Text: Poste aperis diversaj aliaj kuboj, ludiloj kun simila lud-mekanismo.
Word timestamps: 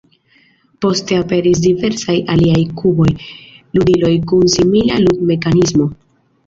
Poste 0.85 1.19
aperis 1.23 1.61
diversaj 1.65 2.17
aliaj 2.37 2.65
kuboj, 2.81 3.09
ludiloj 3.79 4.13
kun 4.33 4.53
simila 4.59 5.01
lud-mekanismo. 5.07 5.95